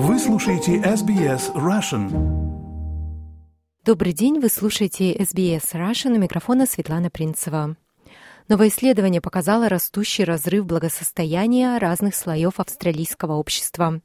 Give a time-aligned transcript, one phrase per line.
[0.00, 2.08] Вы слушаете SBS Russian.
[3.84, 7.74] Добрый день, вы слушаете SBS Russian, у микрофона Светлана Принцева.
[8.48, 14.00] Новое исследование показало растущий разрыв благосостояния разных слоев австралийского общества.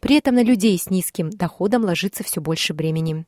[0.00, 3.24] При этом на людей с низким доходом ложится все больше бремени.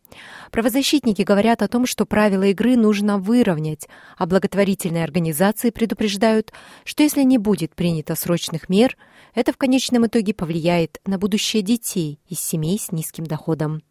[0.50, 3.86] Правозащитники говорят о том, что правила игры нужно выровнять,
[4.18, 6.52] а благотворительные организации предупреждают,
[6.84, 8.96] что если не будет принято срочных мер,
[9.34, 13.82] это в конечном итоге повлияет на будущее детей из семей с низким доходом.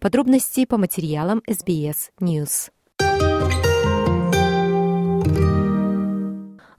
[0.00, 2.70] Подробности по материалам SBS News.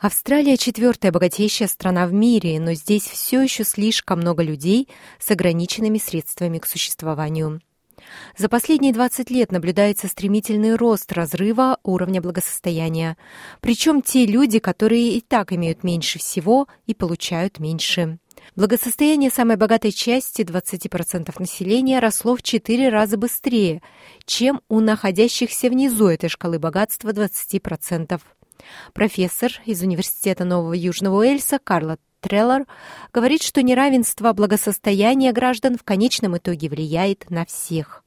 [0.01, 4.87] Австралия– четвертая богатейшая страна в мире, но здесь все еще слишком много людей
[5.19, 7.61] с ограниченными средствами к существованию.
[8.35, 13.15] За последние 20 лет наблюдается стремительный рост разрыва уровня благосостояния.
[13.59, 18.17] Причем те люди, которые и так имеют меньше всего и получают меньше.
[18.55, 23.83] Благосостояние самой богатой части 20% населения росло в 4 раза быстрее,
[24.25, 28.19] чем у находящихся внизу этой шкалы богатства 20%.
[28.93, 32.65] Профессор из Университета Нового Южного Уэльса Карла Треллер
[33.11, 38.03] говорит, что неравенство благосостояния граждан в конечном итоге влияет на всех.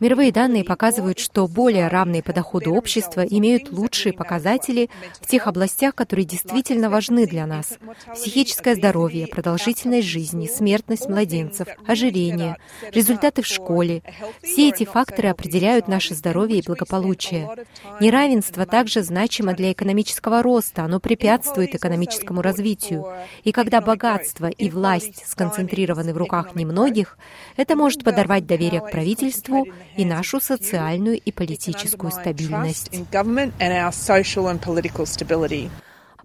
[0.00, 4.88] Мировые данные показывают, что более равные по доходу общества имеют лучшие показатели
[5.20, 7.78] в тех областях, которые действительно важны для нас.
[8.14, 12.56] Психическое здоровье, продолжительность жизни, смертность младенцев, ожирение,
[12.92, 14.02] результаты в школе.
[14.42, 17.50] Все эти факторы определяют наше здоровье и благополучие.
[18.00, 23.06] Неравенство также значимо для экономического роста, оно препятствует экономическому развитию.
[23.44, 27.18] И когда богатство и власть сконцентрированы в руках немногих,
[27.58, 29.66] это может подорвать доверие к правительству
[30.00, 32.90] и нашу социальную и политическую стабильность.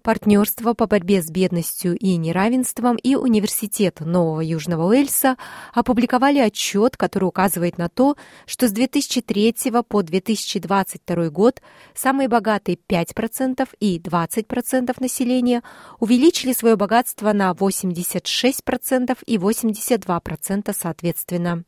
[0.02, 5.36] Партнерство по борьбе с бедностью и неравенством и Университет Нового Южного Уэльса
[5.74, 8.16] опубликовали отчет, который указывает на то,
[8.46, 9.54] что с 2003
[9.86, 11.60] по 2022 год
[11.94, 15.62] самые богатые 5% и 20% населения
[15.98, 21.64] увеличили свое богатство на 86% и 82% соответственно.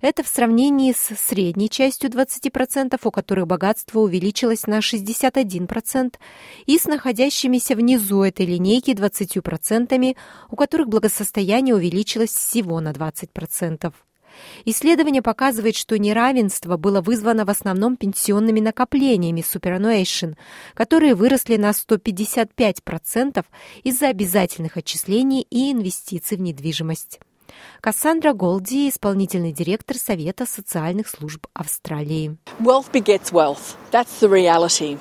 [0.00, 6.14] Это в сравнении с средней частью 20%, у которых богатство увеличилось на 61%,
[6.66, 10.16] и с находящимися внизу этой линейки 20%,
[10.50, 13.92] у которых благосостояние увеличилось всего на 20%.
[14.64, 20.36] Исследование показывает, что неравенство было вызвано в основном пенсионными накоплениями Superannuation,
[20.74, 23.44] которые выросли на 155%
[23.82, 27.20] из-за обязательных отчислений и инвестиций в недвижимость.
[27.80, 32.36] Кассандра Голди, исполнительный директор Совета социальных служб Австралии.
[32.60, 33.76] Wealth begets wealth.
[33.90, 34.98] That's the reality.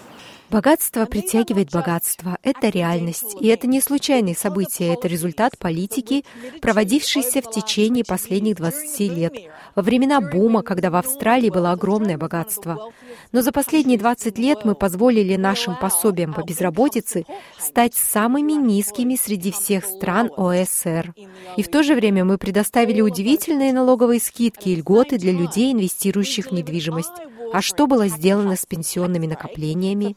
[0.51, 2.37] Богатство притягивает богатство.
[2.41, 3.35] Это реальность.
[3.39, 6.25] И это не случайные события, это результат политики,
[6.59, 9.33] проводившейся в течение последних 20 лет,
[9.75, 12.91] во времена бума, когда в Австралии было огромное богатство.
[13.31, 17.25] Но за последние 20 лет мы позволили нашим пособиям по безработице
[17.59, 21.13] стать самыми низкими среди всех стран ОСР.
[21.57, 26.47] И в то же время мы предоставили удивительные налоговые скидки и льготы для людей, инвестирующих
[26.47, 27.11] в недвижимость.
[27.51, 30.15] А что было сделано с пенсионными накоплениями?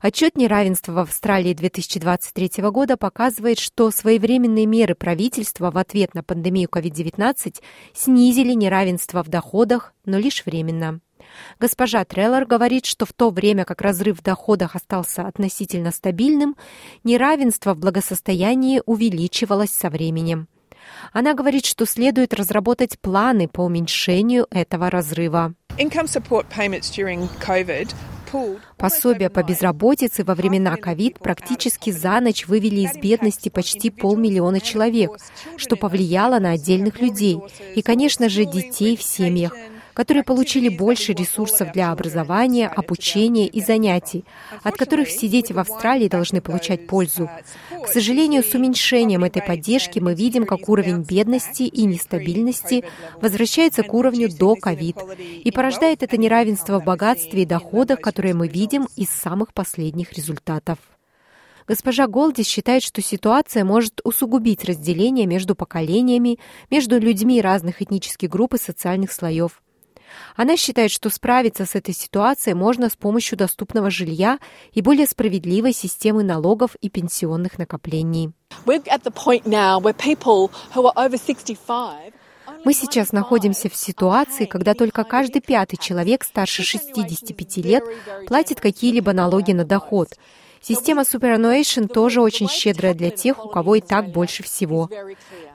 [0.00, 6.70] Отчет неравенства в Австралии 2023 года показывает, что своевременные меры правительства в ответ на пандемию
[6.70, 7.60] COVID-19
[7.92, 11.00] снизили неравенство в доходах, но лишь временно.
[11.58, 16.56] Госпожа Треллер говорит, что в то время как разрыв в доходах остался относительно стабильным,
[17.04, 20.48] неравенство в благосостоянии увеличивалось со временем.
[21.12, 25.54] Она говорит, что следует разработать планы по уменьшению этого разрыва.
[28.76, 35.12] Пособия по безработице во времена ковид практически за ночь вывели из бедности почти полмиллиона человек,
[35.56, 37.38] что повлияло на отдельных людей
[37.74, 39.52] и, конечно же, детей в семьях
[40.00, 44.24] которые получили больше ресурсов для образования, обучения и занятий,
[44.62, 47.28] от которых все дети в Австралии должны получать пользу.
[47.70, 52.82] К сожалению, с уменьшением этой поддержки мы видим, как уровень бедности и нестабильности
[53.20, 58.48] возвращается к уровню до ковид и порождает это неравенство в богатстве и доходах, которое мы
[58.48, 60.78] видим из самых последних результатов.
[61.68, 66.38] Госпожа Голди считает, что ситуация может усугубить разделение между поколениями,
[66.70, 69.60] между людьми разных этнических групп и социальных слоев.
[70.36, 74.38] Она считает, что справиться с этой ситуацией можно с помощью доступного жилья
[74.72, 78.32] и более справедливой системы налогов и пенсионных накоплений.
[82.64, 87.84] Мы сейчас находимся в ситуации, когда только каждый пятый человек старше 65 лет
[88.26, 90.08] платит какие-либо налоги на доход.
[90.60, 94.90] Система Superannuation тоже очень щедрая для тех, у кого и так больше всего.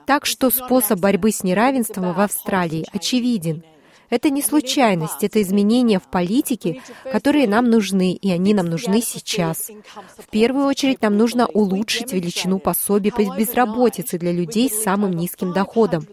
[0.04, 3.62] Так что способ борьбы с неравенством в Австралии очевиден–
[4.10, 9.70] это не случайность, это изменения в политике, которые нам нужны, и они нам нужны сейчас.
[10.18, 15.52] В первую очередь нам нужно улучшить величину пособий по безработице для людей с самым низким
[15.52, 16.06] доходом.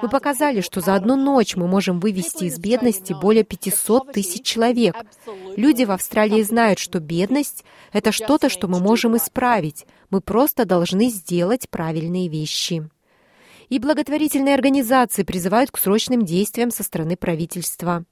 [0.00, 4.96] Мы показали, что за одну ночь мы можем вывести из бедности более 500 тысяч человек.
[5.56, 9.86] Люди в Австралии знают, что бедность— это что-то, что мы можем исправить.
[10.10, 12.88] Мы просто должны сделать правильные вещи
[13.74, 18.04] и благотворительные организации призывают к срочным действиям со стороны правительства.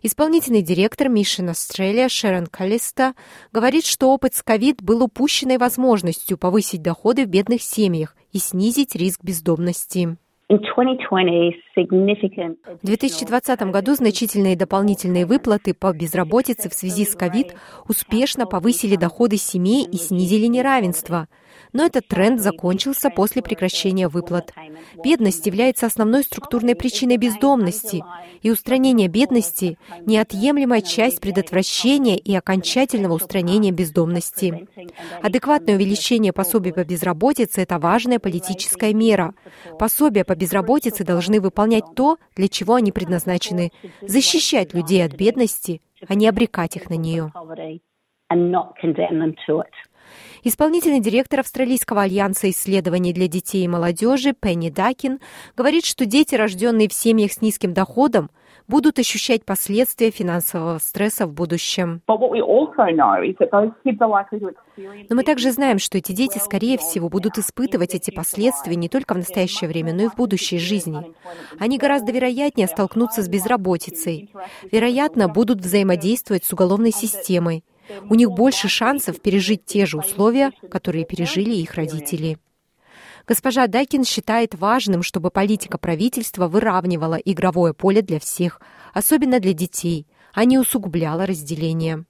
[0.00, 3.12] Исполнительный директор Mission Australia Шерон Калиста
[3.52, 8.94] говорит, что опыт с ковид был упущенной возможностью повысить доходы в бедных семьях и снизить
[8.94, 10.16] риск бездомности.
[10.48, 10.58] В
[12.86, 17.54] 2020 году значительные дополнительные выплаты по безработице в связи с ковид
[17.86, 21.28] успешно повысили доходы семей и снизили неравенство–
[21.72, 24.52] но этот тренд закончился после прекращения выплат.
[25.02, 28.04] Бедность является основной структурной причиной бездомности,
[28.42, 34.66] и устранение бедности– неотъемлемая часть предотвращения и окончательного устранения бездомности.
[35.22, 39.34] Адекватное увеличение пособий по безработице– это важная политическая мера.
[39.78, 43.70] Пособия по безработице должны выполнять то, для чего они предназначены–
[44.02, 47.32] защищать людей от бедности, а не обрекать их на нее.
[50.44, 55.20] Исполнительный директор Австралийского альянса исследований для детей и молодежи Пенни Дакин
[55.56, 58.30] говорит, что дети, рожденные в семьях с низким доходом,
[58.68, 62.00] будут ощущать последствия финансового стресса в будущем.
[62.06, 62.18] Но
[65.10, 69.18] мы также знаем, что эти дети, скорее всего, будут испытывать эти последствия не только в
[69.18, 71.12] настоящее время, но и в будущей жизни.
[71.58, 74.30] Они гораздо вероятнее столкнутся с безработицей,
[74.70, 77.64] вероятно, будут взаимодействовать с уголовной системой,
[78.08, 82.38] у них больше шансов пережить те же условия, которые пережили их родители.
[83.26, 88.60] Госпожа Дайкин считает важным, чтобы политика правительства выравнивала игровое поле для всех,
[88.92, 92.04] особенно для детей, а не усугубляла разделение.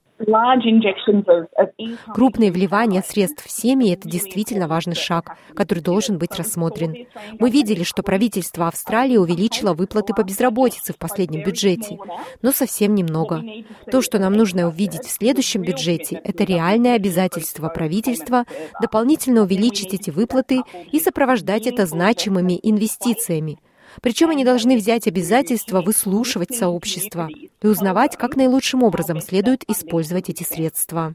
[2.15, 7.07] Крупные вливания средств в семьи– это действительно важный шаг, который должен быть рассмотрен.
[7.39, 11.99] Мы видели, что правительство Австралии увеличило выплаты по безработице в последнем бюджете,
[12.43, 13.43] но совсем немного.
[13.91, 18.45] То, что нам нужно увидеть в следующем бюджете, это реальное обязательство правительства
[18.81, 23.59] дополнительно увеличить эти выплаты и сопровождать это значимыми инвестициями–
[24.00, 30.43] причем они должны взять обязательство выслушивать сообщество и узнавать, как наилучшим образом следует использовать эти
[30.43, 31.15] средства.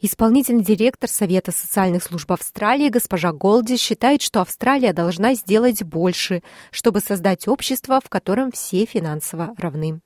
[0.00, 7.00] Исполнительный директор Совета социальных служб Австралии госпожа Голди считает, что Австралия должна сделать больше, чтобы
[7.00, 10.00] создать общество, в котором все финансово равны.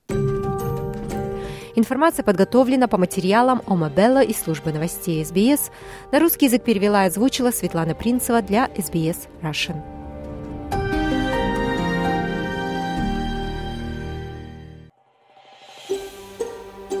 [1.75, 5.69] Информация подготовлена по материалам Ома Белла из службы новостей СБС.
[6.11, 9.98] На русский язык перевела и озвучила Светлана Принцева для СБС Russian.